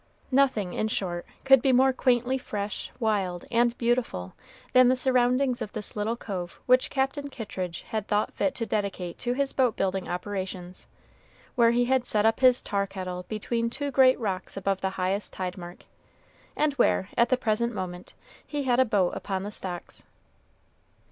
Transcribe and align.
Nothing, 0.31 0.73
in 0.73 0.87
short, 0.87 1.27
could 1.45 1.61
be 1.61 1.71
more 1.71 1.93
quaintly 1.93 2.39
fresh, 2.39 2.89
wild, 2.99 3.45
and 3.51 3.77
beautiful 3.77 4.33
than 4.73 4.87
the 4.87 4.95
surroundings 4.95 5.61
of 5.61 5.73
this 5.73 5.95
little 5.95 6.15
cove 6.15 6.59
which 6.65 6.89
Captain 6.89 7.29
Kittridge 7.29 7.81
had 7.83 8.07
thought 8.07 8.33
fit 8.33 8.55
to 8.55 8.65
dedicate 8.65 9.19
to 9.19 9.33
his 9.33 9.53
boat 9.53 9.75
building 9.75 10.09
operations, 10.09 10.87
where 11.53 11.69
he 11.69 11.85
had 11.85 12.03
set 12.03 12.25
up 12.25 12.39
his 12.39 12.63
tar 12.63 12.87
kettle 12.87 13.27
between 13.29 13.69
two 13.69 13.91
great 13.91 14.19
rocks 14.19 14.57
above 14.57 14.81
the 14.81 14.89
highest 14.89 15.33
tide 15.33 15.55
mark, 15.55 15.85
and 16.55 16.73
where, 16.79 17.09
at 17.15 17.29
the 17.29 17.37
present 17.37 17.71
moment, 17.71 18.15
he 18.47 18.63
had 18.63 18.79
a 18.79 18.85
boat 18.85 19.11
upon 19.15 19.43
the 19.43 19.51
stocks. 19.51 20.01